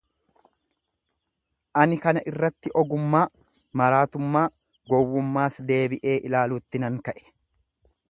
Ani 1.81 1.99
kana 2.05 2.23
irratti 2.31 2.73
ogummaa, 2.83 3.23
maraatummaa, 3.83 4.45
gowwummaas 4.95 5.63
deebi'ee 5.73 6.21
ilaaluutti 6.31 6.87
nan 6.87 7.03
ka'e; 7.09 7.29